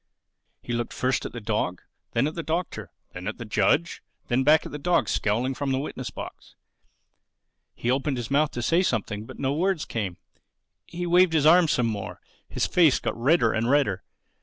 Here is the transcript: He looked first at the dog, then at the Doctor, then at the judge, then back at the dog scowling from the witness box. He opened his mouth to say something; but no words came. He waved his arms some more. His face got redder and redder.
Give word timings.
He 0.63 0.73
looked 0.73 0.93
first 0.93 1.27
at 1.27 1.31
the 1.31 1.39
dog, 1.39 1.83
then 2.13 2.25
at 2.25 2.33
the 2.33 2.41
Doctor, 2.41 2.89
then 3.13 3.27
at 3.27 3.37
the 3.37 3.45
judge, 3.45 4.01
then 4.29 4.43
back 4.43 4.65
at 4.65 4.71
the 4.71 4.79
dog 4.79 5.07
scowling 5.07 5.53
from 5.53 5.71
the 5.71 5.77
witness 5.77 6.09
box. 6.09 6.55
He 7.75 7.91
opened 7.91 8.17
his 8.17 8.31
mouth 8.31 8.49
to 8.53 8.63
say 8.63 8.81
something; 8.81 9.27
but 9.27 9.37
no 9.37 9.53
words 9.53 9.85
came. 9.85 10.17
He 10.87 11.05
waved 11.05 11.33
his 11.33 11.45
arms 11.45 11.73
some 11.73 11.85
more. 11.85 12.19
His 12.49 12.65
face 12.65 12.97
got 12.97 13.15
redder 13.15 13.53
and 13.53 13.69
redder. 13.69 14.01